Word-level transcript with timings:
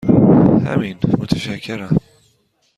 همین، 0.65 0.97
متشکرم. 1.17 1.97